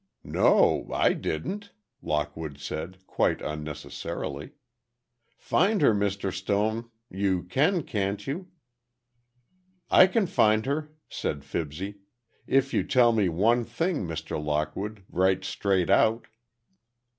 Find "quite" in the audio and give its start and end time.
3.05-3.39